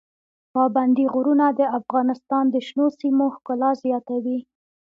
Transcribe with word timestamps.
پابندي 0.53 1.05
غرونه 1.13 1.45
د 1.59 1.61
افغانستان 1.79 2.43
د 2.49 2.55
شنو 2.67 2.85
سیمو 2.99 3.25
ښکلا 3.35 3.71
زیاتوي. 3.83 4.39